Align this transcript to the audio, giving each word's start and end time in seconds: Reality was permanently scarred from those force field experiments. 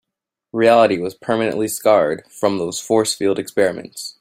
Reality 0.51 0.97
was 0.97 1.13
permanently 1.13 1.67
scarred 1.67 2.25
from 2.27 2.57
those 2.57 2.79
force 2.79 3.13
field 3.13 3.37
experiments. 3.37 4.17